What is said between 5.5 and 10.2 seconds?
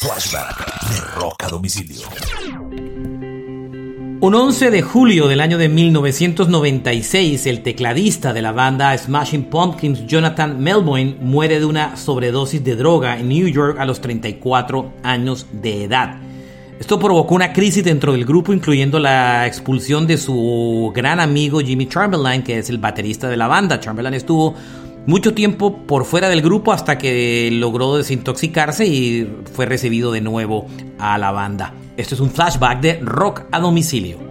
de 1996, el tecladista de la banda Smashing Pumpkins,